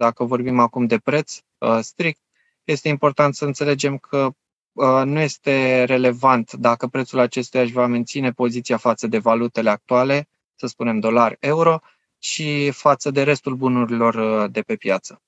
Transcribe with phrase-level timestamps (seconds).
[0.00, 1.36] Dacă vorbim acum de preț
[1.80, 2.20] strict,
[2.64, 4.30] este important să înțelegem că
[5.04, 10.66] nu este relevant dacă prețul acestuia își va menține poziția față de valutele actuale, să
[10.66, 11.78] spunem dolar-euro,
[12.18, 15.22] și față de restul bunurilor de pe piață.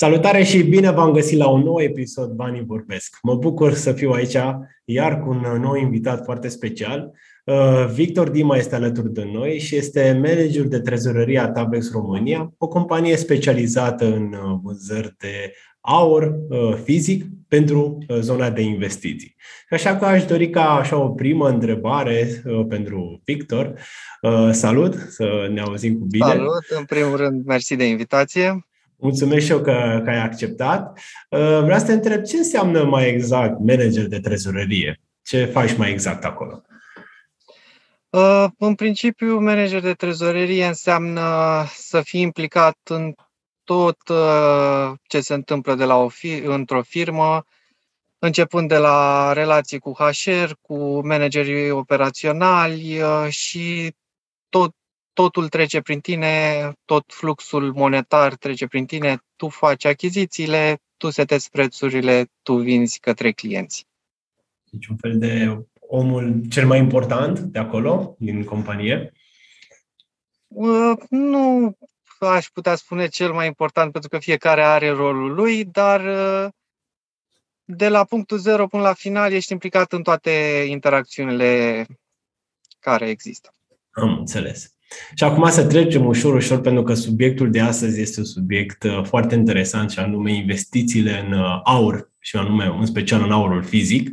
[0.00, 3.18] Salutare și bine v-am găsit la un nou episod Banii Vorbesc.
[3.22, 4.36] Mă bucur să fiu aici
[4.84, 7.12] iar cu un nou invitat foarte special.
[7.44, 12.52] Uh, Victor Dima este alături de noi și este manager de trezorerie a Tabex România,
[12.58, 19.36] o companie specializată în uh, vânzări de aur uh, fizic pentru zona de investiții.
[19.70, 23.74] Așa că aș dori ca așa o primă întrebare pentru Victor.
[24.50, 26.26] Salut, să ne auzim cu bine.
[26.26, 28.64] Salut, în primul rând, mersi de invitație.
[29.00, 30.98] Mulțumesc și eu că, că ai acceptat.
[31.28, 35.00] Uh, vreau să te întreb ce înseamnă mai exact manager de trezorerie?
[35.22, 36.62] Ce faci mai exact acolo?
[38.10, 43.14] Uh, în principiu, manager de trezorerie înseamnă să fii implicat în
[43.64, 47.44] tot uh, ce se întâmplă de la o fi- într-o firmă,
[48.18, 53.94] începând de la relații cu HR, cu managerii operaționali și
[54.48, 54.74] tot
[55.12, 61.50] totul trece prin tine, tot fluxul monetar trece prin tine, tu faci achizițiile, tu setezi
[61.50, 63.86] prețurile, tu vinzi către clienți.
[64.70, 69.12] Deci un fel de omul cel mai important de acolo, din companie?
[70.48, 71.76] Uh, nu
[72.18, 76.52] aș putea spune cel mai important, pentru că fiecare are rolul lui, dar uh,
[77.64, 80.30] de la punctul zero până la final ești implicat în toate
[80.68, 81.86] interacțiunile
[82.78, 83.54] care există.
[83.90, 84.74] Am înțeles.
[85.14, 89.02] Și acum să trecem ușor, ușor, pentru că subiectul de astăzi este un subiect uh,
[89.04, 94.10] foarte interesant și anume investițiile în uh, aur și anume în special în aurul fizic.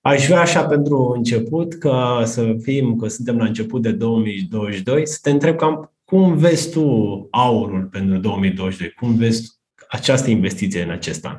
[0.00, 5.18] Aș vrea așa pentru început, că să fim, că suntem la început de 2022, să
[5.22, 8.90] te întreb cam cum vezi tu aurul pentru 2022?
[8.90, 11.38] Cum vezi această investiție în acest an?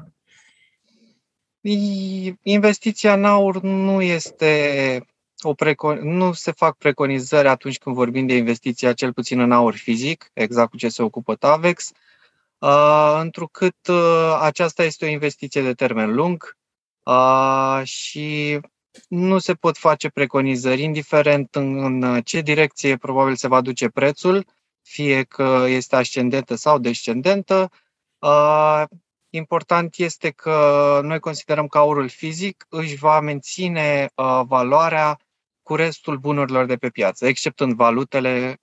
[2.41, 5.05] Investiția în aur nu este
[5.43, 9.75] o preco- nu se fac preconizări atunci când vorbim de investiția, cel puțin în aur
[9.75, 11.91] fizic, exact cu ce se ocupă TAVEX,
[12.57, 16.57] uh, întrucât uh, aceasta este o investiție de termen lung
[17.03, 18.59] uh, și
[19.07, 24.45] nu se pot face preconizări, indiferent în, în ce direcție probabil se va duce prețul,
[24.81, 27.69] fie că este ascendentă sau descendentă.
[28.19, 28.83] Uh,
[29.29, 35.19] important este că noi considerăm că aurul fizic își va menține uh, valoarea
[35.63, 38.59] cu restul bunurilor de pe piață, exceptând valutele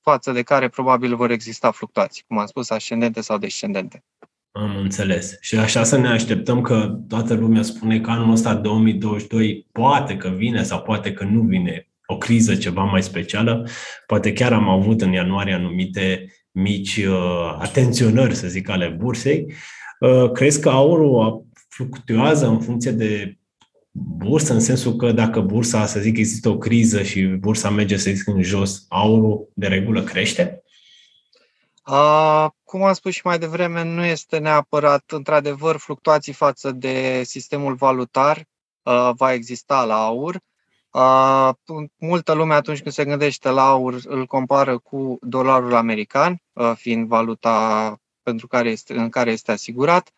[0.00, 4.04] față de care probabil vor exista fluctuații, cum am spus, ascendente sau descendente.
[4.52, 5.36] Am înțeles.
[5.40, 10.28] Și așa să ne așteptăm că toată lumea spune că anul ăsta 2022 poate că
[10.28, 13.68] vine sau poate că nu vine o criză ceva mai specială.
[14.06, 19.54] Poate chiar am avut în ianuarie anumite mici uh, atenționări, să zic, ale bursei.
[20.00, 23.35] Uh, crezi că aurul fluctuează în funcție de
[23.98, 28.10] bursă, în sensul că dacă bursa, să zic, există o criză și bursa merge, să
[28.10, 30.62] zic, în jos, aurul de regulă crește?
[31.86, 37.74] Uh, cum am spus și mai devreme, nu este neapărat, într-adevăr, fluctuații față de sistemul
[37.74, 38.46] valutar
[38.82, 40.40] uh, va exista la aur.
[40.90, 41.50] Uh,
[41.96, 47.06] multă lume atunci când se gândește la aur îl compară cu dolarul american, uh, fiind
[47.06, 50.12] valuta pentru care este, în care este asigurat.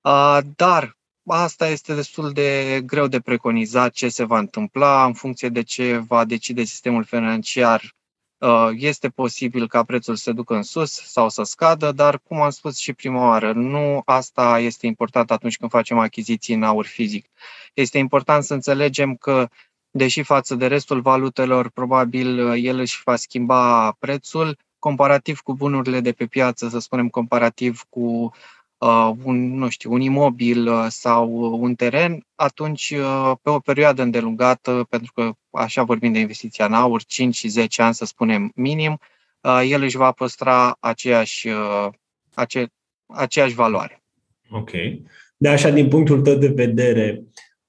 [0.00, 0.97] Uh, dar
[1.28, 5.96] asta este destul de greu de preconizat ce se va întâmpla în funcție de ce
[5.96, 7.96] va decide sistemul financiar.
[8.38, 12.40] Uh, este posibil ca prețul să se ducă în sus sau să scadă, dar, cum
[12.40, 16.86] am spus și prima oară, nu asta este important atunci când facem achiziții în aur
[16.86, 17.26] fizic.
[17.74, 19.48] Este important să înțelegem că,
[19.90, 26.00] deși față de restul valutelor, probabil uh, el își va schimba prețul, comparativ cu bunurile
[26.00, 28.32] de pe piață, să spunem comparativ cu uh,
[29.22, 31.30] un, nu știu, un imobil uh, sau
[31.60, 36.72] un teren, atunci uh, pe o perioadă îndelungată, pentru că așa vorbim de investiția în
[36.72, 39.00] aur, 5 și 10 ani să spunem minim,
[39.40, 41.88] uh, el își va păstra aceeași, uh,
[42.34, 42.72] ace,
[43.06, 44.02] aceeași valoare.
[44.50, 44.70] Ok.
[45.36, 47.24] De așa, din punctul tău de vedere,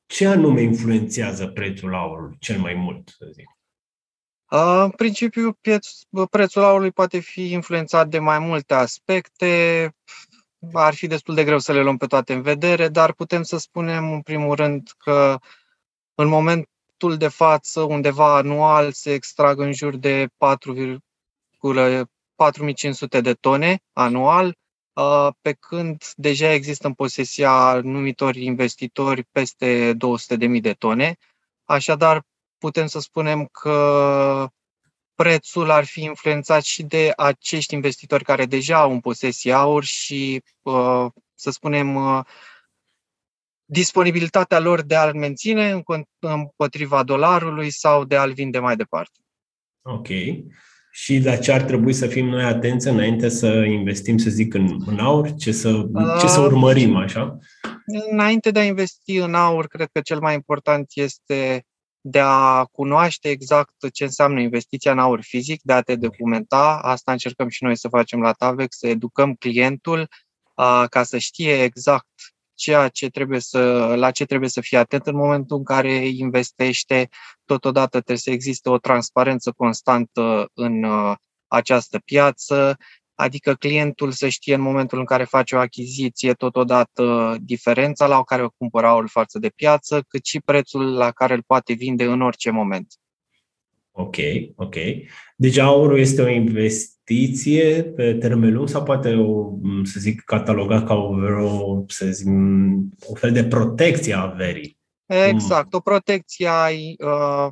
[0.06, 3.50] ce anume influențează prețul aurului cel mai mult, să zic?
[4.52, 5.58] Uh, în principiu,
[6.30, 9.94] prețul aurului poate fi influențat de mai multe aspecte
[10.74, 13.58] ar fi destul de greu să le luăm pe toate în vedere, dar putem să
[13.58, 15.40] spunem în primul rând că
[16.16, 24.58] în momentul de față, undeva anual, se extrag în jur de 4500 de tone anual,
[25.42, 29.98] pe când deja există în posesia numitori investitori peste 200.000
[30.62, 31.18] de tone.
[31.64, 32.24] Așadar,
[32.58, 34.50] putem să spunem că
[35.24, 40.44] prețul ar fi influențat și de acești investitori care deja au în posesie aur și,
[41.34, 41.98] să spunem,
[43.66, 45.82] disponibilitatea lor de a-l menține
[46.20, 49.20] împotriva dolarului sau de a-l vinde mai departe.
[49.82, 50.08] Ok.
[50.92, 54.80] Și la ce ar trebui să fim noi atenți înainte să investim, să zic, în,
[54.86, 55.36] în aur?
[55.36, 55.86] Ce să,
[56.20, 57.38] ce să urmărim, așa?
[58.12, 61.64] Înainte de a investi în aur, cred că cel mai important este
[62.02, 66.80] de a cunoaște exact ce înseamnă investiția în aur fizic, de a te documenta.
[66.82, 70.08] Asta încercăm și noi să facem la TAVEX, să educăm clientul
[70.90, 72.08] ca să știe exact
[72.54, 77.10] ceea ce trebuie să, la ce trebuie să fie atent în momentul în care investește.
[77.46, 81.16] Totodată trebuie să existe o transparență constantă în uh,
[81.48, 82.78] această piață,
[83.20, 88.44] adică clientul să știe în momentul în care face o achiziție totodată diferența la care
[88.44, 92.22] o cumpără aurul față de piață, cât și prețul la care îl poate vinde în
[92.22, 92.88] orice moment.
[93.92, 94.16] Ok,
[94.56, 94.76] ok.
[95.36, 99.52] Deci aurul este o investiție pe termen lung sau poate o,
[99.84, 102.28] să zic, catalogat ca o, o, să zic,
[103.00, 104.78] o fel de protecție a averii?
[105.06, 107.50] Exact, o protecție a, uh,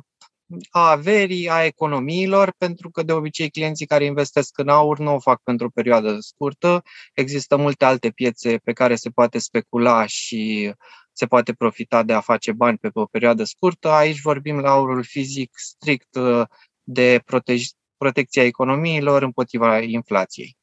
[0.70, 5.18] a averii, a economiilor, pentru că de obicei clienții care investesc în aur nu o
[5.18, 6.82] fac pentru o perioadă scurtă.
[7.14, 10.72] Există multe alte piețe pe care se poate specula și
[11.12, 13.88] se poate profita de a face bani pe o perioadă scurtă.
[13.88, 16.42] Aici vorbim la aurul fizic strict uh,
[16.82, 20.56] de protej- protecția economiilor împotriva inflației.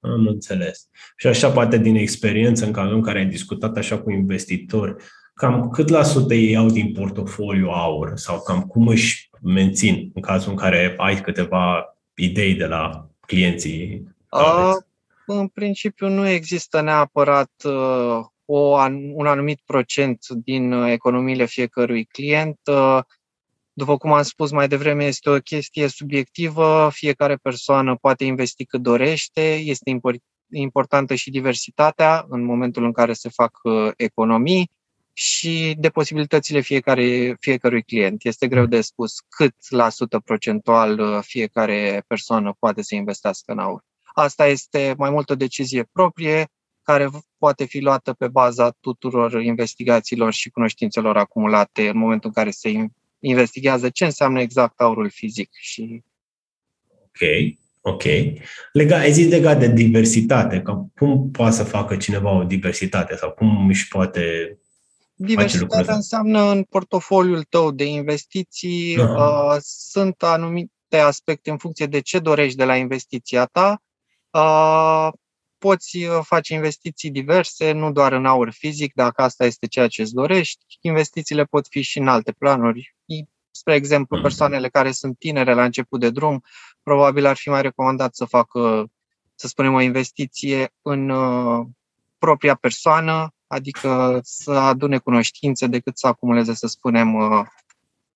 [0.00, 0.88] Am înțeles.
[1.16, 4.96] Și așa poate din experiență în cazul în care ai discutat așa cu investitori,
[5.34, 10.22] cam cât la sută ei au din portofoliu aur sau cam cum își mențin în
[10.22, 14.08] cazul în care ai câteva idei de la clienții?
[14.28, 14.76] A,
[15.26, 18.58] în principiu nu există neapărat uh, o,
[19.14, 22.58] un anumit procent din uh, economiile fiecărui client.
[22.64, 22.98] Uh,
[23.72, 28.80] după cum am spus mai devreme, este o chestie subiectivă, fiecare persoană poate investi cât
[28.80, 30.00] dorește, este
[30.50, 34.70] importantă și diversitatea în momentul în care se fac uh, economii
[35.12, 38.24] și de posibilitățile fiecare, fiecărui client.
[38.24, 43.84] Este greu de spus cât la sută procentual fiecare persoană poate să investească în aur.
[44.14, 46.46] Asta este mai mult o decizie proprie,
[46.82, 52.50] care poate fi luată pe baza tuturor investigațiilor și cunoștințelor acumulate în momentul în care
[52.50, 52.86] se
[53.18, 55.50] investigează ce înseamnă exact aurul fizic.
[55.52, 56.02] Și...
[56.88, 57.28] Ok,
[57.80, 58.02] ok.
[58.72, 63.30] Lega, ai zis legat de diversitate, că cum poate să facă cineva o diversitate sau
[63.30, 64.56] cum își poate
[65.14, 72.18] Diversitatea înseamnă în portofoliul tău de investiții uh, sunt anumite aspecte în funcție de ce
[72.18, 73.82] dorești de la investiția ta.
[74.30, 75.08] Uh,
[75.58, 80.02] poți uh, face investiții diverse, nu doar în aur fizic, dacă asta este ceea ce
[80.02, 80.64] îți dorești.
[80.80, 82.96] Investițiile pot fi și în alte planuri.
[83.54, 84.22] Spre exemplu, mm.
[84.22, 86.42] persoanele care sunt tinere la început de drum,
[86.82, 88.86] probabil ar fi mai recomandat să facă,
[89.34, 91.66] să spunem, o investiție în uh,
[92.18, 97.46] propria persoană, adică să adune cunoștințe decât să acumuleze, să spunem, uh,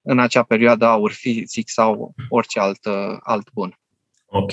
[0.02, 2.86] în acea perioadă aur fizic sau orice alt,
[3.20, 3.78] alt bun.
[4.38, 4.52] Ok,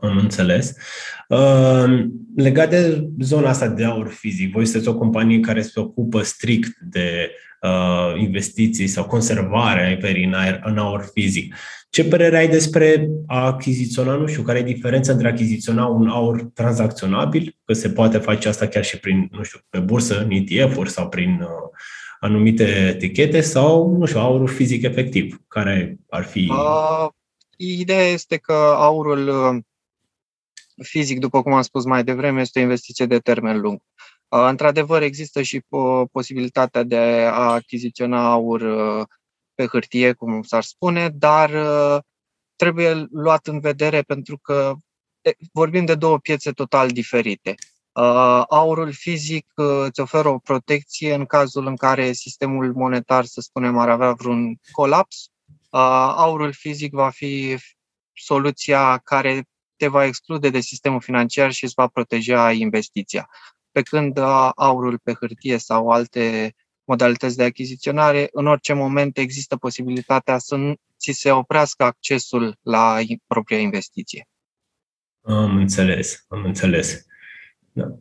[0.00, 0.76] am înțeles.
[1.28, 2.04] Uh,
[2.36, 6.78] legat de zona asta de aur fizic, voi sunteți o companie care se ocupă strict
[6.80, 7.30] de
[7.62, 11.54] uh, investiții sau conservarea averii în, aer, în aur fizic.
[11.90, 16.08] Ce părere ai despre a achiziționa, nu știu, care e diferența între a achiziționa un
[16.08, 20.30] aur tranzacționabil, că se poate face asta chiar și prin, nu știu, pe bursă, în
[20.30, 21.48] ETF-uri sau prin uh,
[22.20, 26.48] anumite etichete sau, nu știu, aurul fizic efectiv, care ar fi...
[26.50, 27.08] Uh,
[27.56, 29.62] Ideea este că aurul uh,
[30.82, 33.80] fizic, după cum am spus mai devreme, este o investiție de termen lung.
[34.28, 35.62] Uh, într-adevăr, există și
[36.12, 36.96] posibilitatea de
[37.30, 39.06] a achiziționa aur uh,
[39.54, 41.50] pe hârtie, cum s-ar spune, dar
[42.56, 44.74] trebuie luat în vedere pentru că
[45.52, 47.54] vorbim de două piețe total diferite.
[48.48, 53.88] Aurul fizic îți oferă o protecție în cazul în care sistemul monetar, să spunem, ar
[53.88, 55.30] avea vreun colaps
[56.16, 57.56] aurul fizic va fi
[58.12, 63.30] soluția care te va exclude de sistemul financiar și îți va proteja investiția.
[63.70, 64.18] Pe când
[64.54, 66.54] aurul pe hârtie sau alte
[66.84, 72.98] modalități de achiziționare, în orice moment există posibilitatea să nu ți se oprească accesul la
[73.26, 74.28] propria investiție.
[75.20, 77.04] Am înțeles, am înțeles.
[77.72, 77.98] Da.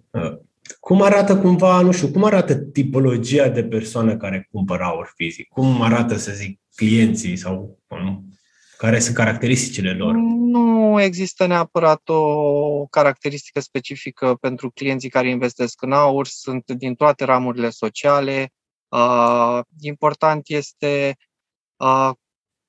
[0.86, 5.48] Cum arată cumva, nu știu, cum arată tipologia de persoană care cumpără aur fizic?
[5.48, 7.80] Cum arată, să zic, clienții sau
[8.77, 10.13] Care sunt caracteristicile lor?
[10.15, 17.24] Nu există neapărat o caracteristică specifică pentru clienții care investesc în aur, sunt din toate
[17.24, 18.54] ramurile sociale.
[19.80, 21.18] Important este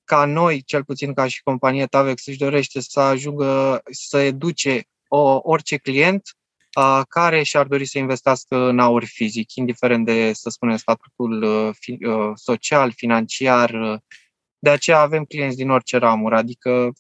[0.05, 4.85] ca noi, cel puțin ca și companie Tavex, își dorește să ajungă să educe
[5.43, 6.23] orice client
[7.09, 11.45] care și-ar dori să investească în aur fizic, indiferent de, să spunem, statutul
[12.35, 14.01] social, financiar,
[14.59, 16.93] de aceea avem clienți din orice ramură, adică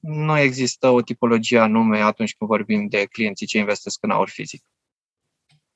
[0.00, 4.64] nu există o tipologie anume atunci când vorbim de clienții ce investesc în aur fizic.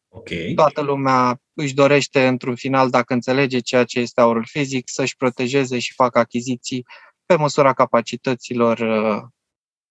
[0.09, 0.53] Okay.
[0.55, 5.79] Toată lumea își dorește, într-un final, dacă înțelege ceea ce este aurul fizic, să-și protejeze
[5.79, 6.87] și facă achiziții
[7.27, 9.23] pe măsura capacităților uh,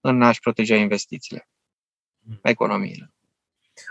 [0.02, 1.50] în a-și proteja investițiile,
[2.20, 2.40] mm.
[2.44, 3.14] economiile.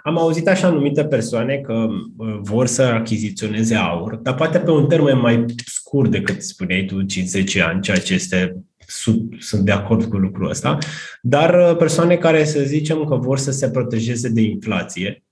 [0.02, 4.86] Am auzit așa anumite persoane că uh, vor să achiziționeze aur, dar poate pe un
[4.86, 10.04] termen mai scurt decât spuneai tu, 50 ani, ceea ce este sub, sunt de acord
[10.04, 10.78] cu lucrul ăsta,
[11.22, 15.22] dar uh, persoane care să zicem că vor să se protejeze de inflație,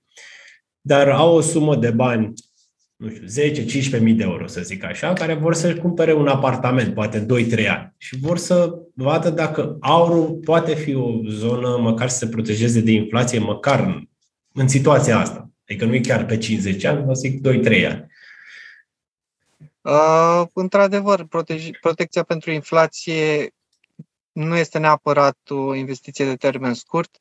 [0.81, 2.33] dar au o sumă de bani,
[2.95, 6.93] nu știu, 10-15 mii de euro, să zic așa, care vor să-și cumpere un apartament,
[6.93, 12.17] poate 2-3 ani, și vor să vadă dacă aurul poate fi o zonă, măcar să
[12.17, 14.06] se protejeze de inflație, măcar
[14.57, 15.49] în în situația asta.
[15.63, 18.11] Adică nu e chiar pe 50 ani, vă zic 2-3 ani.
[19.81, 23.53] Uh, într-adevăr, protej- protecția pentru inflație
[24.31, 27.19] nu este neapărat o investiție de termen scurt.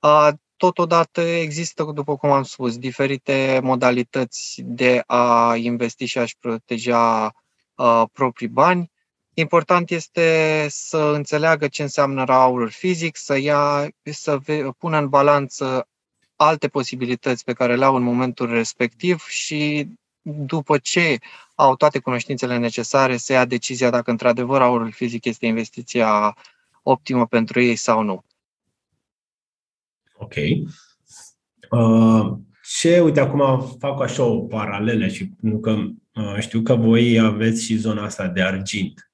[0.00, 7.34] Uh, totodată există, după cum am spus, diferite modalități de a investi și a-și proteja
[7.74, 8.90] uh, proprii bani.
[9.34, 14.38] Important este să înțeleagă ce înseamnă aurul fizic, să ia, să
[14.78, 15.88] pună în balanță
[16.36, 19.88] alte posibilități pe care le au în momentul respectiv și
[20.22, 21.18] după ce
[21.54, 26.36] au toate cunoștințele necesare să ia decizia dacă într-adevăr aurul fizic este investiția
[26.82, 28.24] optimă pentru ei sau nu.
[30.16, 30.34] Ok.
[31.70, 32.32] Uh,
[32.80, 35.70] ce, uite, acum fac așa o paralelă și pentru că
[36.14, 39.10] uh, știu că voi aveți și zona asta de argint.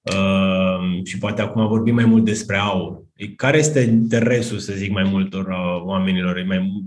[0.00, 3.02] Uh, și poate acum vorbim mai mult despre aur.
[3.28, 6.36] Care este interesul, să zic, mai multor uh, oamenilor?
[6.36, 6.84] E mai,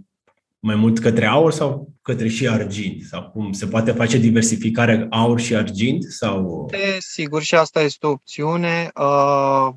[0.60, 3.04] mai mult către aur sau către și argint?
[3.04, 6.04] Sau cum se poate face diversificare aur și argint?
[6.04, 6.68] Sau...
[6.72, 8.92] De, sigur, și asta este o opțiune.
[8.96, 9.70] Uh,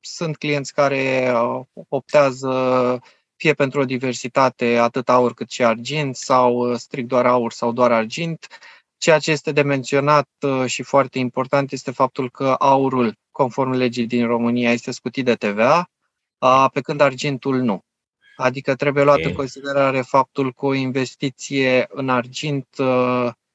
[0.00, 3.00] sunt clienți care uh, optează
[3.36, 7.92] fie pentru o diversitate atât aur cât și argint sau strict doar aur sau doar
[7.92, 8.46] argint.
[8.98, 10.28] Ceea ce este de menționat
[10.66, 15.90] și foarte important este faptul că aurul, conform legii din România, este scutit de TVA,
[16.72, 17.84] pe când argintul nu.
[18.36, 22.66] Adică trebuie luat în considerare faptul că o investiție în argint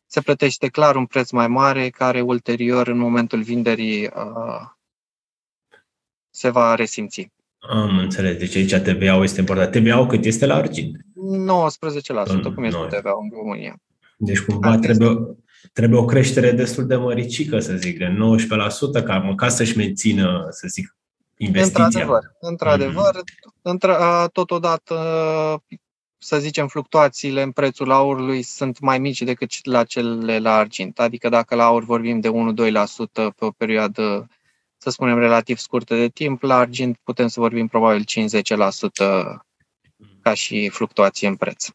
[0.06, 4.10] se plătește clar un preț mai mare, care ulterior, în momentul vinderii,
[6.30, 7.32] se va resimți.
[7.58, 8.38] Am înțeles.
[8.38, 9.72] Deci aici TVA-ul este important.
[9.72, 10.96] TVA-ul cât este la argint?
[10.96, 13.82] 19%, cum este TVA-ul în România.
[14.18, 15.38] Deci cumva trebuie,
[15.74, 18.18] trebuie o creștere destul de măricică, să zic, de
[19.02, 20.96] 19%, ca măcar să-și mențină, să zic,
[21.38, 21.86] investiția.
[21.86, 24.32] Într-adevăr, într-adevăr mm-hmm.
[24.32, 24.96] totodată,
[26.18, 31.00] să zicem, fluctuațiile în prețul aurului sunt mai mici decât la cele la argint.
[31.00, 32.34] Adică dacă la aur vorbim de 1-2%
[33.14, 34.28] pe o perioadă,
[34.78, 38.06] să spunem, relativ scurtă de timp, la argint putem să vorbim probabil 50%
[40.22, 41.68] ca și fluctuație în preț.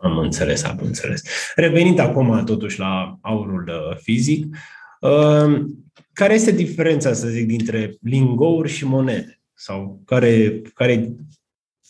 [0.00, 1.22] Am înțeles, am înțeles.
[1.54, 4.56] Revenind acum totuși la aurul uh, fizic,
[5.00, 5.64] uh,
[6.12, 9.40] care este diferența, să zic, dintre lingouri și monede?
[9.54, 11.12] Sau care, care,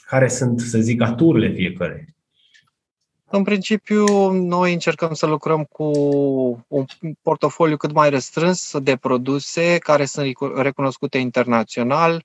[0.07, 2.15] care sunt, să zic, aturile fiecare?
[3.31, 5.85] În principiu, noi încercăm să lucrăm cu
[6.69, 6.85] un
[7.23, 12.25] portofoliu cât mai restrâns de produse care sunt recunoscute internațional.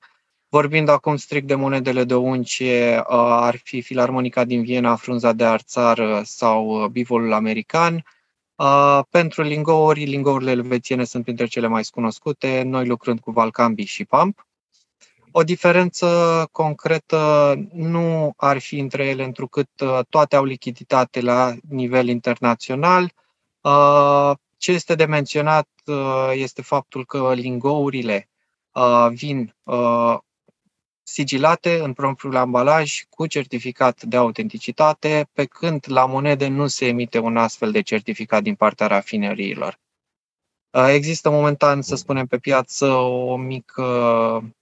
[0.53, 6.21] Vorbind acum strict de monedele de uncie, ar fi filarmonica din Viena, frunza de arțar
[6.23, 8.05] sau bivolul american.
[9.09, 14.47] Pentru lingouri, lingourile elvețiene sunt printre cele mai cunoscute, noi lucrând cu Valcambi și Pamp.
[15.31, 16.07] O diferență
[16.51, 19.69] concretă nu ar fi între ele, întrucât
[20.09, 23.11] toate au lichiditate la nivel internațional.
[24.57, 25.67] Ce este de menționat
[26.33, 28.29] este faptul că lingourile
[29.09, 29.55] vin
[31.03, 37.19] sigilate în propriul ambalaj cu certificat de autenticitate, pe când la monede nu se emite
[37.19, 39.79] un astfel de certificat din partea rafineriilor.
[40.69, 44.53] Uh, există momentan, să spunem, pe piață o mică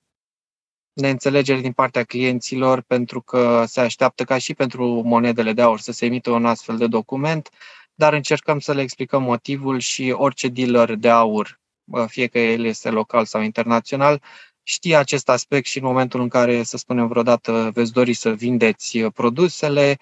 [0.94, 5.92] neînțelegere din partea clienților pentru că se așteaptă ca și pentru monedele de aur să
[5.92, 7.50] se emită un astfel de document,
[7.94, 11.60] dar încercăm să le explicăm motivul și orice dealer de aur
[12.08, 14.22] fie că el este local sau internațional,
[14.63, 19.00] știe acest aspect și în momentul în care, să spunem, vreodată veți dori să vindeți
[19.00, 19.98] produsele,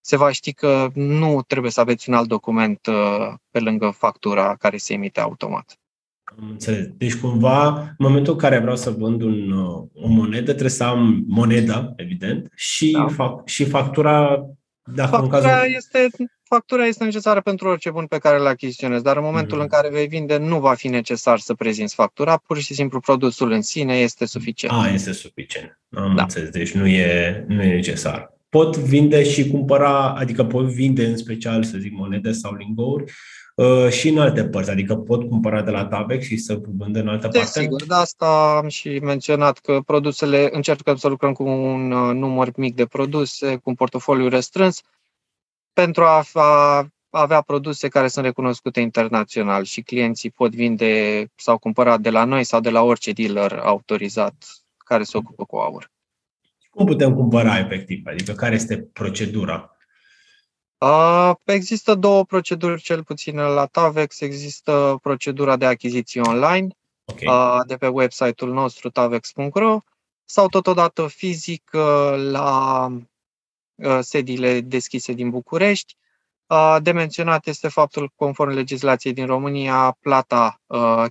[0.00, 2.80] se va ști că nu trebuie să aveți un alt document
[3.50, 5.76] pe lângă factura care se emite automat.
[6.24, 6.86] Am înțeles.
[6.96, 9.52] Deci, cumva, în momentul în care vreau să vând un,
[9.94, 13.08] o monedă, trebuie să am moneda, evident, și, da.
[13.08, 14.46] fac, și factura.
[14.94, 15.74] Dacă factura, în cazul...
[15.74, 16.08] este,
[16.54, 19.62] factura este necesară pentru orice bun pe care îl achiziționezi, dar în momentul mm-hmm.
[19.62, 23.50] în care vei vinde, nu va fi necesar să prezinți factura, pur și simplu produsul
[23.50, 24.74] în sine este suficient.
[24.74, 25.80] A, este suficient.
[25.90, 26.22] Am da.
[26.22, 26.48] înțeles.
[26.48, 28.36] Deci nu e, nu e necesar.
[28.48, 33.12] Pot vinde și cumpăra, adică pot vinde în special, să zic, monede sau lingouri,
[33.54, 37.08] Uh, și în alte părți, adică pot cumpăra de la Tabex și să vând în
[37.08, 37.60] altă parte?
[37.60, 42.50] Sigur, de asta am și menționat că produsele, încercăm să lucrăm cu un uh, număr
[42.56, 44.82] mic de produse, cu un portofoliu restrâns,
[45.72, 46.24] pentru a
[47.10, 52.44] avea produse care sunt recunoscute internațional și clienții pot vinde sau cumpăra de la noi
[52.44, 54.34] sau de la orice dealer autorizat
[54.76, 55.90] care se ocupă cu aur.
[56.70, 58.06] Cum putem cumpăra efectiv?
[58.06, 59.76] Adică care este procedura?
[61.44, 64.20] Există două proceduri, cel puțin la TAVEX.
[64.20, 66.66] Există procedura de achiziție online
[67.04, 67.60] okay.
[67.66, 69.78] de pe website-ul nostru tavex.ro
[70.24, 71.70] sau totodată fizic
[72.30, 72.88] la
[74.00, 75.96] sediile deschise din București.
[76.82, 80.60] De menționat este faptul că, conform legislației din România, plata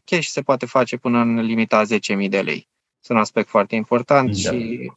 [0.03, 2.69] cash se poate face până în limita 10.000 de lei.
[3.01, 4.51] Este un aspect foarte important da.
[4.51, 4.91] și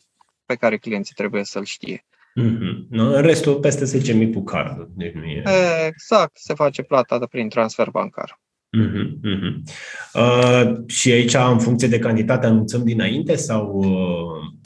[0.47, 2.05] pe care clienții trebuie să-l știe.
[2.41, 2.89] Mm-hmm.
[2.89, 3.05] No?
[3.05, 4.91] În restul peste 10.000 cu cardul.
[4.95, 5.43] Deci nu e...
[5.87, 8.41] Exact, se face plata de prin transfer bancar.
[8.77, 9.63] Mm-hmm, mm-hmm.
[10.15, 14.64] Uh, și aici, în funcție de cantitate, anunțăm dinainte sau uh,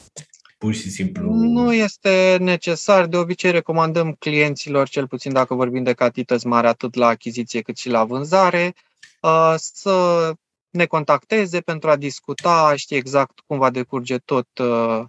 [0.59, 1.33] pur și simplu?
[1.33, 3.05] Nu este necesar.
[3.05, 7.77] De obicei recomandăm clienților, cel puțin dacă vorbim de cantități mari, atât la achiziție cât
[7.77, 8.73] și la vânzare,
[9.21, 10.31] uh, să
[10.69, 15.03] ne contacteze pentru a discuta, ști exact cum va decurge tot uh,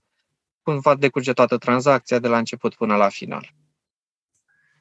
[0.63, 3.53] cum va decurge toată tranzacția de la început până la final.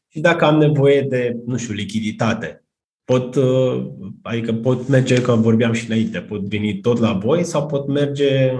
[0.07, 2.63] Și dacă am nevoie de, nu știu, lichiditate,
[3.03, 3.87] pot, uh,
[4.21, 8.49] adică pot merge, că vorbeam și înainte, pot veni tot la voi sau pot merge
[8.49, 8.59] în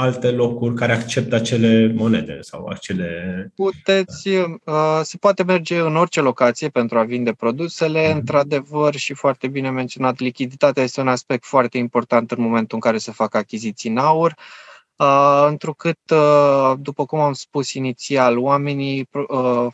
[0.00, 3.52] alte locuri care acceptă acele monede sau acele...
[3.54, 8.08] Puteți, uh, se poate merge în orice locație pentru a vinde produsele.
[8.08, 8.14] Mm-hmm.
[8.14, 12.98] Într-adevăr, și foarte bine menționat, lichiditatea este un aspect foarte important în momentul în care
[12.98, 14.30] se fac achiziții în aur.
[14.30, 14.68] Uh,
[15.00, 19.72] Uh, întrucât, uh, după cum am spus inițial, oamenii uh,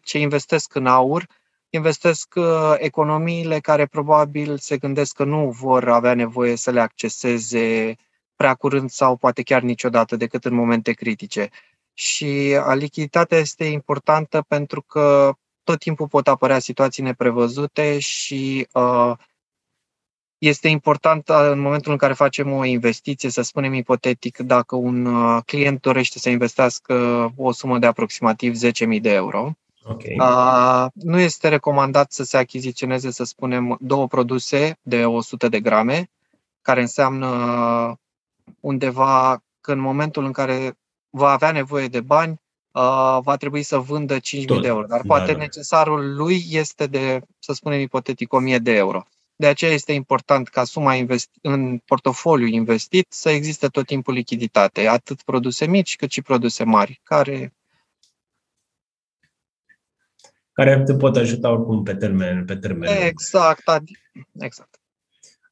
[0.00, 1.26] ce investesc în aur,
[1.70, 2.34] investesc
[2.76, 7.94] economiile care probabil se gândesc că nu vor avea nevoie să le acceseze
[8.42, 11.48] prea curând sau poate chiar niciodată decât în momente critice.
[11.94, 15.32] Și lichiditatea este importantă pentru că
[15.64, 19.12] tot timpul pot apărea situații neprevăzute și uh,
[20.38, 25.04] este important uh, în momentul în care facem o investiție, să spunem ipotetic, dacă un
[25.04, 26.94] uh, client dorește să investească
[27.36, 29.52] o sumă de aproximativ 10.000 de euro,
[29.84, 30.16] Okay.
[30.18, 36.10] Uh, nu este recomandat să se achiziționeze, să spunem, două produse de 100 de grame,
[36.60, 37.28] care înseamnă
[38.60, 40.78] undeva că în momentul în care
[41.10, 42.40] va avea nevoie de bani,
[42.72, 44.86] uh, va trebui să vândă 5.000 de euro.
[44.86, 45.38] Dar poate da, da.
[45.38, 49.02] necesarul lui este de, să spunem ipotetic, 1.000 de euro.
[49.36, 54.88] De aceea este important ca suma investi- în portofoliu investit să existe tot timpul lichiditate,
[54.88, 57.52] atât produse mici cât și produse mari, care
[60.52, 63.62] care te pot ajuta oricum pe termen, pe termen Exact,
[64.38, 64.81] exact.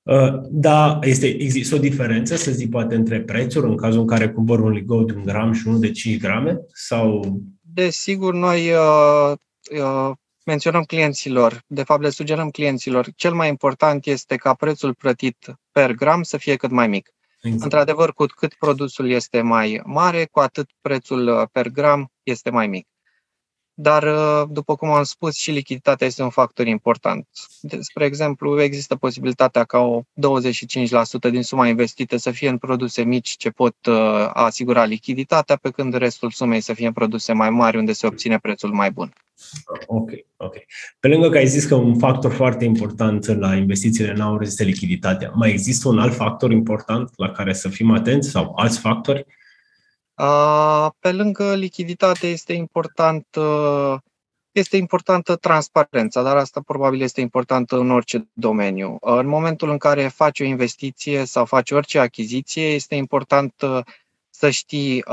[0.02, 4.30] Uh, da, este, există o diferență, să zic, poate între prețuri, în cazul în care
[4.30, 6.60] cumpăr un ligou de un gram și unul de 5 grame?
[6.72, 7.40] Sau...
[7.60, 9.32] Desigur, noi uh,
[9.80, 10.10] uh,
[10.44, 15.92] menționăm clienților, de fapt le sugerăm clienților, cel mai important este ca prețul plătit per
[15.92, 17.14] gram să fie cât mai mic.
[17.42, 17.62] Exact.
[17.62, 22.89] Într-adevăr, cu cât produsul este mai mare, cu atât prețul per gram este mai mic
[23.80, 27.26] dar, uh, după cum am spus, și lichiditatea este un factor important.
[27.80, 33.36] Spre exemplu, există posibilitatea ca o 25% din suma investită să fie în produse mici
[33.36, 37.76] ce pot uh, asigura lichiditatea, pe când restul sumei să fie în produse mai mari
[37.76, 39.12] unde se obține prețul mai bun.
[39.86, 40.54] Ok, ok.
[41.00, 44.64] Pe lângă că ai zis că un factor foarte important la investițiile în aur este
[44.64, 49.26] lichiditatea, mai există un alt factor important la care să fim atenți sau alți factori?
[50.98, 53.26] Pe lângă lichiditate este important
[54.52, 58.96] este importantă transparența, dar asta probabil este importantă în orice domeniu.
[59.00, 63.54] În momentul în care faci o investiție sau faci orice achiziție, este important
[64.30, 65.04] să știi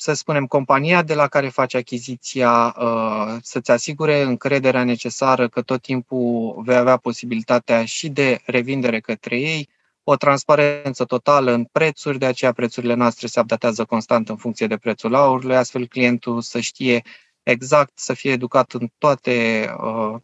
[0.00, 5.82] să spunem, compania de la care faci achiziția uh, să-ți asigure încrederea necesară că tot
[5.82, 9.68] timpul vei avea posibilitatea și de revindere către ei,
[10.10, 14.76] o transparență totală în prețuri, de aceea prețurile noastre se updatează constant în funcție de
[14.76, 17.02] prețul aurului, astfel clientul să știe
[17.42, 20.20] exact, să fie educat în toate, uh,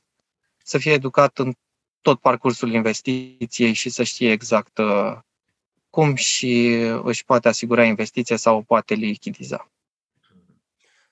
[0.63, 1.53] să fie educat în
[2.01, 5.17] tot parcursul investiției și să știe exact uh,
[5.91, 9.71] cum și își poate asigura investiția sau o poate lichidiza.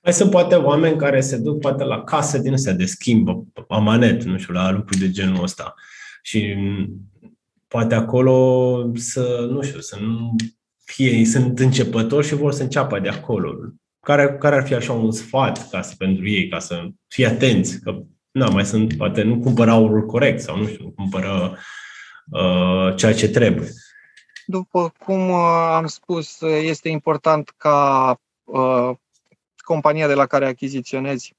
[0.03, 3.29] Mai sunt poate oameni care se duc poate la case din astea de schimb,
[3.69, 5.75] amanet, nu știu, la lucruri de genul ăsta.
[6.23, 6.57] Și
[7.73, 10.35] poate acolo să, nu știu, să nu
[10.85, 13.53] fie, sunt începători și vor să înceapă de acolo.
[14.01, 17.81] Care, care ar fi așa un sfat ca să, pentru ei, ca să fie atenți,
[17.81, 21.57] că na, mai sunt, poate nu cumpără aurul corect sau nu știu, nu cumpără
[22.31, 23.69] uh, ceea ce trebuie.
[24.47, 28.91] După cum uh, am spus, este important ca uh,
[29.57, 31.35] compania de la care achiziționezi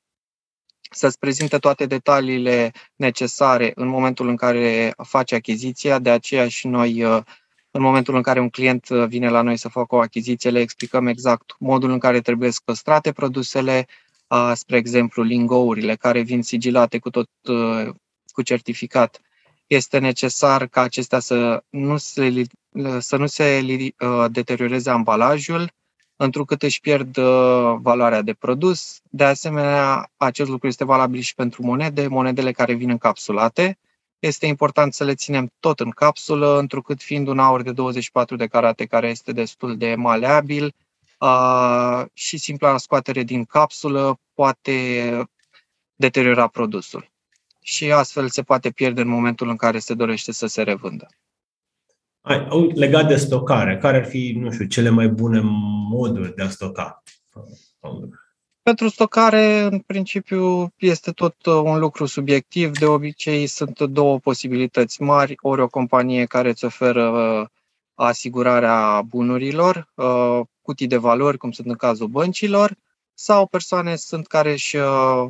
[0.95, 5.99] să-ți prezinte toate detaliile necesare în momentul în care faci achiziția.
[5.99, 7.21] De aceea și noi, uh,
[7.71, 10.59] în momentul în care un client uh, vine la noi să facă o achiziție, le
[10.59, 13.87] explicăm exact modul în care trebuie păstrate produsele,
[14.53, 17.29] spre exemplu, lingourile care vin sigilate cu tot
[18.31, 19.21] cu certificat.
[19.67, 22.43] Este necesar ca acestea să nu se,
[22.99, 23.65] să nu se
[24.31, 25.71] deterioreze ambalajul,
[26.23, 28.99] întrucât își pierd uh, valoarea de produs.
[29.09, 33.77] De asemenea, acest lucru este valabil și pentru monede, monedele care vin încapsulate.
[34.19, 38.47] Este important să le ținem tot în capsulă, întrucât fiind un aur de 24 de
[38.47, 40.75] carate care este destul de maleabil
[41.19, 45.23] uh, și simpla scoatere din capsulă poate
[45.95, 47.11] deteriora produsul.
[47.61, 51.07] Și astfel se poate pierde în momentul în care se dorește să se revândă.
[52.73, 55.39] Legat de stocare, care ar fi, nu știu, cele mai bune
[55.89, 57.03] moduri de a stoca?
[58.61, 62.77] Pentru stocare, în principiu, este tot uh, un lucru subiectiv.
[62.77, 65.35] De obicei, sunt două posibilități mari.
[65.41, 67.47] Ori o companie care îți oferă uh,
[67.93, 72.75] asigurarea bunurilor, uh, cutii de valori, cum sunt în cazul băncilor,
[73.13, 74.75] sau persoane sunt care își,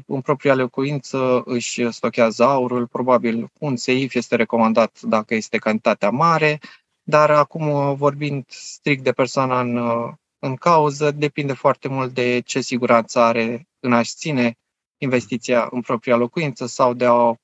[0.06, 2.88] în propria locuință își stochează aurul.
[2.88, 6.60] Probabil un seif este recomandat dacă este cantitatea mare,
[7.04, 12.39] dar acum, uh, vorbind strict de persoana în, uh, în cauză, depinde foarte mult de
[12.39, 14.58] ce siguranță are în a-și ține
[14.98, 17.36] investiția în propria locuință sau de a o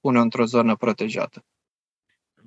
[0.00, 1.44] pune într-o zonă protejată.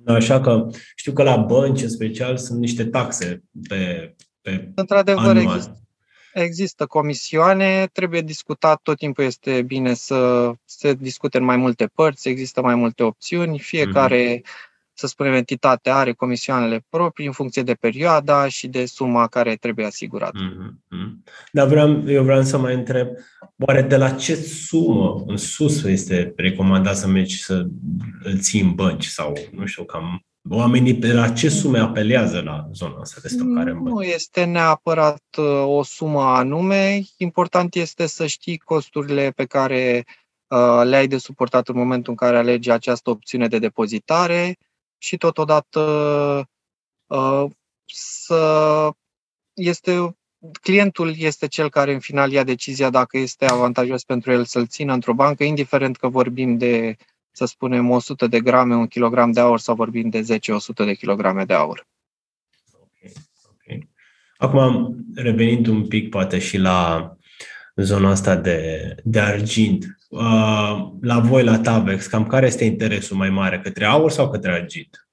[0.06, 5.44] Așa că știu că la bănci, în special, sunt niște taxe pe, pe Într-adevăr, anual.
[5.44, 5.80] există,
[6.32, 12.28] există comisioane, trebuie discutat, tot timpul este bine să se discute în mai multe părți,
[12.28, 17.74] există mai multe opțiuni, fiecare mm-hmm să spunem, entitatea are comisioanele proprii în funcție de
[17.74, 20.38] perioada și de suma care trebuie asigurată.
[20.38, 21.30] Mm-hmm.
[21.52, 23.08] Dar vreau, eu vreau să mai întreb,
[23.58, 27.66] oare de la ce sumă în sus este recomandat să mergi să
[28.22, 32.68] îl ții în bănci sau, nu știu, cam Oamenii de la ce sume apelează la
[32.72, 33.94] zona asta de stocare în bănci?
[33.94, 37.02] Nu este neapărat uh, o sumă anume.
[37.16, 40.04] Important este să știi costurile pe care
[40.46, 44.58] uh, le ai de suportat în momentul în care alegi această opțiune de depozitare
[44.98, 45.80] și totodată
[47.06, 47.44] uh,
[47.84, 48.90] să
[49.54, 50.16] este
[50.62, 54.92] clientul este cel care în final ia decizia dacă este avantajos pentru el să-l țină
[54.92, 56.96] într-o bancă, indiferent că vorbim de,
[57.30, 60.24] să spunem, 100 de grame, un kilogram de aur sau vorbim de 10-100
[60.74, 61.86] de kilograme de aur.
[62.72, 63.12] Okay.
[63.52, 63.88] Okay.
[64.36, 67.10] Acum, revenind un pic poate și la
[67.74, 69.95] zona asta de, de argint, Uh,
[71.00, 75.08] la voi, la Tabex, cam care este interesul mai mare, către aur sau către argint?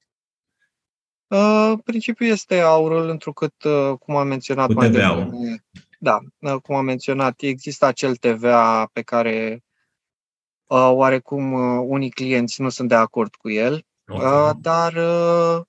[1.28, 5.64] Uh, principiul este aurul, întrucât, uh, cum am menționat Cu mai devreme,
[6.00, 9.64] da, uh, cum am menționat, există acel TVA pe care
[10.66, 14.48] uh, oarecum uh, unii clienți nu sunt de acord cu el, okay.
[14.48, 15.62] uh, dar uh,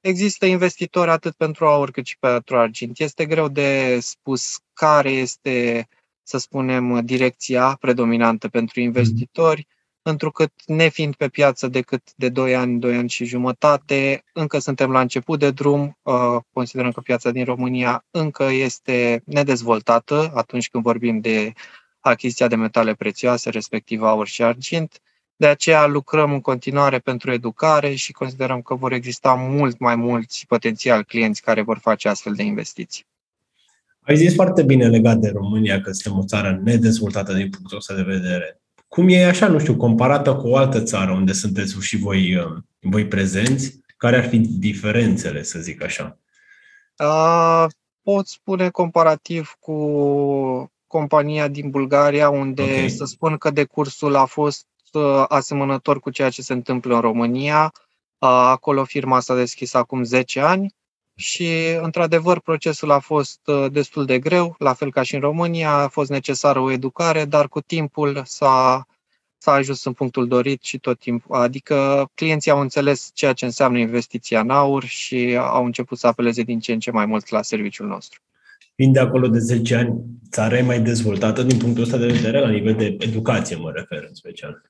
[0.00, 2.98] există investitori atât pentru aur cât și pentru argint.
[2.98, 5.88] Este greu de spus care este
[6.24, 8.88] să spunem, direcția predominantă pentru mhm.
[8.88, 9.66] investitori,
[10.02, 15.00] întrucât nefiind pe piață decât de 2 ani, 2 ani și jumătate, încă suntem la
[15.00, 21.20] început de drum, uh, considerăm că piața din România încă este nedezvoltată atunci când vorbim
[21.20, 21.52] de
[22.00, 25.00] achiziția de metale prețioase, respectiv aur și argint.
[25.36, 30.46] De aceea lucrăm în continuare pentru educare și considerăm că vor exista mult mai mulți
[30.46, 33.06] potențial clienți care vor face astfel de investiții.
[34.06, 37.94] Ai zis foarte bine legat de România că suntem o țară nedezvoltată din punctul ăsta
[37.94, 38.60] de vedere.
[38.88, 42.56] Cum e așa, nu știu, comparată cu o altă țară unde sunteți și voi, uh,
[42.80, 46.18] voi prezenți, care ar fi diferențele, să zic așa?
[46.98, 47.66] Uh,
[48.02, 52.90] pot spune comparativ cu compania din Bulgaria, unde okay.
[52.90, 57.72] să spun că decursul a fost uh, asemănător cu ceea ce se întâmplă în România.
[58.18, 60.74] Acolo firma s-a deschis acum 10 ani
[61.16, 61.48] și,
[61.80, 65.88] într-adevăr, procesul a fost uh, destul de greu, la fel ca și în România, a
[65.88, 68.86] fost necesară o educare, dar cu timpul s-a,
[69.38, 71.36] s-a ajuns în punctul dorit și tot timpul.
[71.36, 76.42] Adică clienții au înțeles ceea ce înseamnă investiția în aur și au început să apeleze
[76.42, 78.20] din ce în ce mai mult la serviciul nostru.
[78.74, 79.94] Fiind de acolo de 10 ani,
[80.30, 84.04] țara e mai dezvoltată din punctul ăsta de vedere, la nivel de educație mă refer
[84.08, 84.62] în special?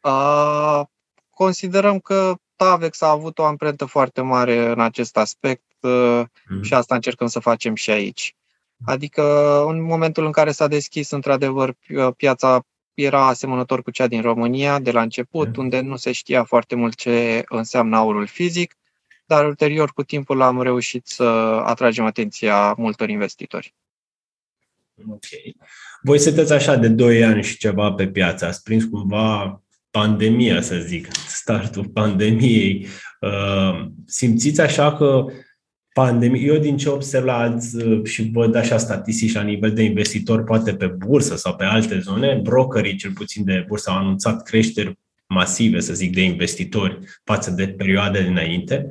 [0.00, 0.90] A,
[1.30, 6.62] considerăm că Tavex a avut o amprentă foarte mare în acest aspect mm.
[6.62, 8.36] și asta încercăm să facem și aici.
[8.84, 9.22] Adică
[9.68, 11.74] în momentul în care s-a deschis într-adevăr
[12.16, 15.62] piața era asemănător cu cea din România de la început, mm.
[15.62, 18.76] unde nu se știa foarte mult ce înseamnă aurul fizic,
[19.26, 21.22] dar ulterior cu timpul am reușit să
[21.64, 23.74] atragem atenția multor investitori.
[25.08, 25.26] Ok.
[26.02, 29.62] Voi sunteți așa de 2 ani și ceva pe piață, ați prins cumva
[29.92, 32.86] pandemia, să zic, startul pandemiei.
[33.20, 35.24] Uh, simțiți așa că
[35.92, 39.82] pandemie, eu din ce observ la alți uh, și văd așa statistici la nivel de
[39.82, 44.42] investitori, poate pe bursă sau pe alte zone, brokerii cel puțin de bursă au anunțat
[44.42, 48.90] creșteri masive, să zic, de investitori față de perioade dinainte.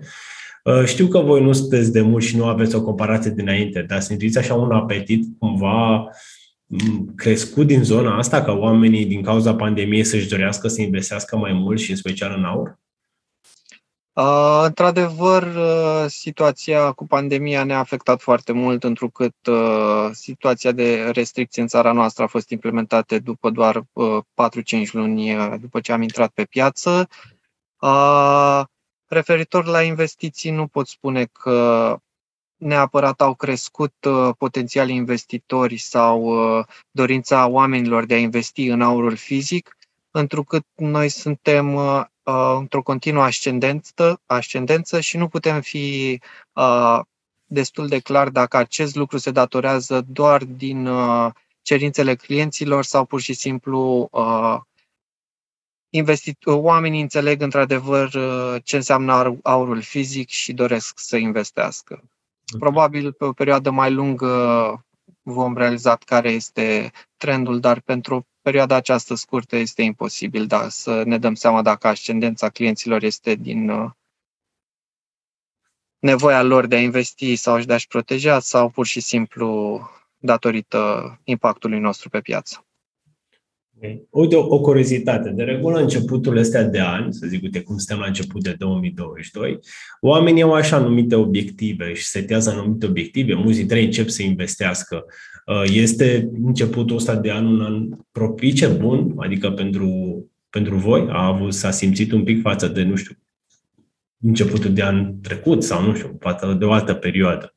[0.63, 3.99] Uh, știu că voi nu sunteți de mult și nu aveți o comparație dinainte, dar
[3.99, 6.09] simțiți așa un apetit cumva
[7.15, 11.79] crescut din zona asta ca oamenii din cauza pandemiei să-și dorească să investească mai mult
[11.79, 12.79] și în special în aur?
[14.13, 21.61] Uh, într-adevăr, uh, situația cu pandemia ne-a afectat foarte mult, întrucât uh, situația de restricție
[21.61, 24.17] în țara noastră a fost implementată după doar uh,
[24.87, 27.07] 4-5 luni uh, după ce am intrat pe piață.
[27.79, 28.61] Uh,
[29.07, 31.97] referitor la investiții, nu pot spune că
[32.61, 39.15] neapărat au crescut uh, potențialii investitori sau uh, dorința oamenilor de a investi în aurul
[39.15, 39.77] fizic,
[40.11, 46.19] întrucât noi suntem uh, uh, într-o continuă ascendență, ascendență și nu putem fi
[46.53, 46.99] uh,
[47.45, 53.21] destul de clar dacă acest lucru se datorează doar din uh, cerințele clienților sau pur
[53.21, 54.57] și simplu uh,
[55.89, 62.03] investit- oamenii înțeleg într-adevăr uh, ce înseamnă aurul fizic și doresc să investească.
[62.59, 64.85] Probabil pe o perioadă mai lungă
[65.21, 71.17] vom realiza care este trendul, dar pentru perioada aceasta scurtă este imposibil da, să ne
[71.17, 73.91] dăm seama dacă ascendența clienților este din uh,
[75.99, 79.79] nevoia lor de a investi sau de a-și proteja sau pur și simplu
[80.17, 82.65] datorită impactului nostru pe piață.
[84.09, 85.29] Uite, o, o curiozitate.
[85.29, 89.59] De regulă, începutul ăstea de ani, să zic, uite cum suntem la început de 2022,
[90.01, 95.05] oamenii au așa numite obiective și setează anumite obiective, mulți dintre ei încep să investească.
[95.45, 99.89] Uh, este începutul ăsta de an un an propice, bun, adică pentru,
[100.49, 101.07] pentru voi?
[101.09, 103.15] A avut, s-a simțit un pic față de, nu știu,
[104.21, 107.55] începutul de an trecut sau, nu știu, față de o altă perioadă?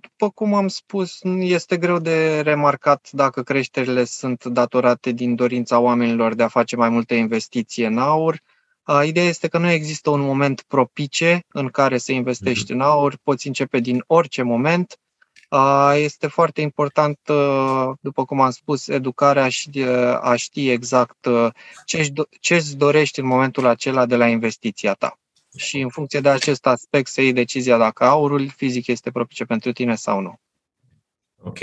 [0.00, 6.34] După cum am spus, este greu de remarcat dacă creșterile sunt datorate din dorința oamenilor
[6.34, 8.40] de a face mai multe investiții în aur.
[9.04, 12.80] Ideea este că nu există un moment propice în care să investești mhm.
[12.80, 14.98] în aur, poți începe din orice moment.
[15.94, 17.18] Este foarte important,
[18.00, 19.84] după cum am spus, educarea și
[20.20, 21.26] a ști exact
[22.40, 25.18] ce îți dorești în momentul acela de la investiția ta
[25.56, 29.72] și în funcție de acest aspect să iei decizia dacă aurul fizic este propice pentru
[29.72, 30.40] tine sau nu.
[31.42, 31.58] Ok.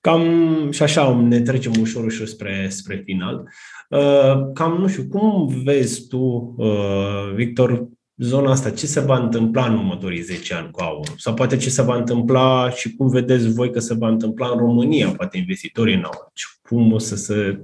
[0.00, 3.48] Cam și așa ne trecem ușor, ușor spre, spre final.
[3.88, 9.66] Uh, cam, nu știu, cum vezi tu, uh, Victor, zona asta, ce se va întâmpla
[9.66, 11.14] în următorii 10 ani cu aurul?
[11.16, 14.58] Sau poate ce se va întâmpla și cum vedeți voi că se va întâmpla în
[14.58, 16.32] România, poate investitorii în aur?
[16.62, 17.60] Cum o să se,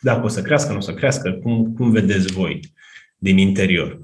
[0.00, 2.60] dacă o să crească, nu o să crească, cum, cum vedeți voi
[3.18, 3.98] din interior?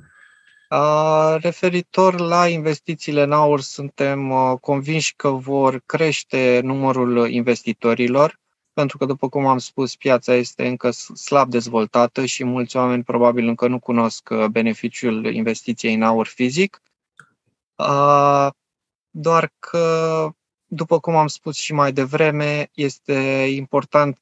[1.37, 8.40] Referitor la investițiile în aur, suntem convinși că vor crește numărul investitorilor,
[8.72, 13.48] pentru că, după cum am spus, piața este încă slab dezvoltată și mulți oameni probabil
[13.48, 16.83] încă nu cunosc beneficiul investiției în aur fizic.
[19.11, 20.29] Doar că,
[20.66, 23.14] după cum am spus și mai devreme, este
[23.57, 24.18] important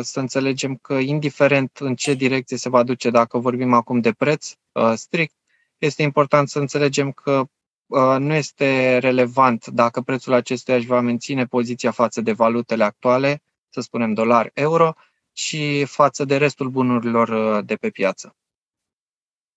[0.00, 4.52] să înțelegem că, indiferent în ce direcție se va duce, dacă vorbim acum de preț
[4.94, 5.34] strict,
[5.78, 7.44] este important să înțelegem că
[7.86, 13.42] uh, nu este relevant dacă prețul acestuia își va menține poziția față de valutele actuale,
[13.68, 14.94] să spunem dolar, euro,
[15.32, 18.36] și față de restul bunurilor uh, de pe piață.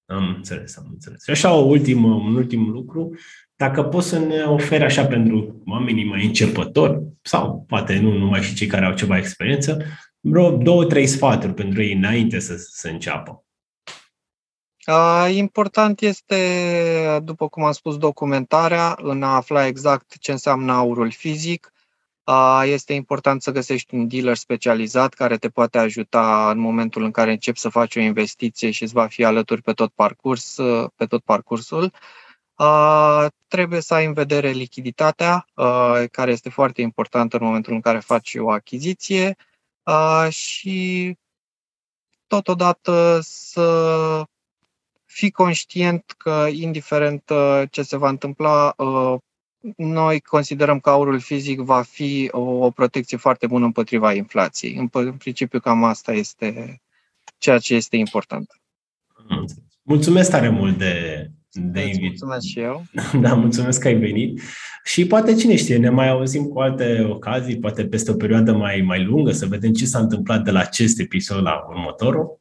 [0.06, 1.24] Am înțeles, am înțeles.
[1.24, 3.16] Și așa, o ultimă, un ultim lucru.
[3.56, 8.56] Dacă poți să ne oferi așa pentru oamenii mai începători, sau poate nu numai și
[8.56, 9.84] cei care au ceva experiență,
[10.20, 13.46] vreo două, trei sfaturi pentru ei înainte să, să înceapă.
[15.30, 21.74] Important este, după cum am spus, documentarea, în a afla exact ce înseamnă aurul fizic.
[22.64, 27.32] Este important să găsești un dealer specializat care te poate ajuta în momentul în care
[27.32, 30.56] începi să faci o investiție și îți va fi alături pe tot, parcurs,
[30.96, 31.94] pe tot parcursul.
[33.48, 35.46] Trebuie să ai în vedere lichiditatea,
[36.12, 39.36] care este foarte importantă în momentul în care faci o achiziție
[40.30, 41.18] și
[42.28, 44.26] totodată să
[45.12, 49.16] fii conștient că, indiferent uh, ce se va întâmpla, uh,
[49.76, 54.76] noi considerăm că aurul fizic va fi o, o protecție foarte bună împotriva inflației.
[54.76, 56.82] În, în principiu, cam asta este
[57.38, 58.62] ceea ce este important.
[59.82, 62.02] Mulțumesc tare mult de, de invit.
[62.02, 62.84] Mulțumesc și eu.
[63.22, 64.42] Da, mulțumesc că ai venit.
[64.84, 68.82] Și poate, cine știe, ne mai auzim cu alte ocazii, poate peste o perioadă mai,
[68.82, 72.40] mai lungă, să vedem ce s-a întâmplat de la acest episod la următorul.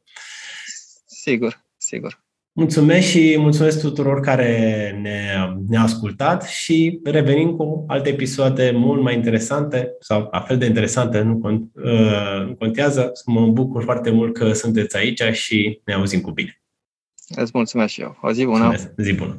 [1.05, 2.23] Sigur, sigur.
[2.53, 5.21] Mulțumesc și mulțumesc tuturor care ne,
[5.67, 11.21] ne-au ascultat și revenim cu alte episoade mult mai interesante sau la fel de interesante,
[11.21, 13.11] nu, cont, uh, nu contează.
[13.25, 16.61] Mă bucur foarte mult că sunteți aici și ne auzim cu bine.
[17.35, 18.17] Îți mulțumesc și eu.
[18.21, 18.65] O zi bună!
[18.65, 18.93] Mulțumesc.
[18.97, 19.35] Zi bună!